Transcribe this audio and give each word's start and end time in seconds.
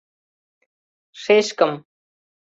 —Шешкым... 1.21 1.71